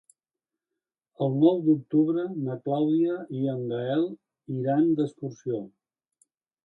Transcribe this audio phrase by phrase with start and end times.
[1.25, 4.09] El nou d'octubre na Clàudia i en Gaël
[4.59, 5.61] iran d'excursió.